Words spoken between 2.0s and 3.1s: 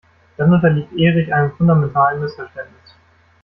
Missverständnis.